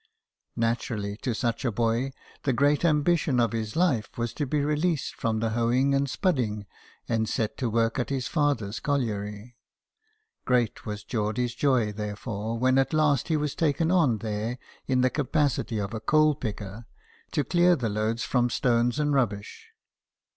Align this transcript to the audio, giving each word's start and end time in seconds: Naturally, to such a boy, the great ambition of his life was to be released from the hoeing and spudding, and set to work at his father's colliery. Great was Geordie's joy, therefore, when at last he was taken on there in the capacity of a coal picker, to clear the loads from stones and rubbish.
Naturally, 0.55 1.15
to 1.17 1.35
such 1.35 1.63
a 1.63 1.71
boy, 1.71 2.11
the 2.41 2.53
great 2.53 2.83
ambition 2.83 3.39
of 3.39 3.51
his 3.51 3.75
life 3.75 4.09
was 4.17 4.33
to 4.33 4.47
be 4.47 4.61
released 4.65 5.13
from 5.13 5.39
the 5.39 5.51
hoeing 5.51 5.93
and 5.93 6.07
spudding, 6.09 6.65
and 7.07 7.29
set 7.29 7.55
to 7.57 7.69
work 7.69 7.99
at 7.99 8.09
his 8.09 8.25
father's 8.27 8.79
colliery. 8.79 9.57
Great 10.43 10.87
was 10.87 11.03
Geordie's 11.03 11.53
joy, 11.53 11.91
therefore, 11.91 12.57
when 12.57 12.79
at 12.79 12.93
last 12.93 13.27
he 13.27 13.37
was 13.37 13.53
taken 13.53 13.91
on 13.91 14.17
there 14.17 14.57
in 14.87 15.01
the 15.01 15.11
capacity 15.11 15.77
of 15.77 15.93
a 15.93 15.99
coal 15.99 16.33
picker, 16.33 16.87
to 17.29 17.43
clear 17.43 17.75
the 17.75 17.87
loads 17.87 18.23
from 18.23 18.49
stones 18.49 18.97
and 18.99 19.13
rubbish. 19.13 19.67